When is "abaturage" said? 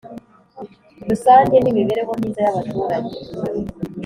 2.51-3.15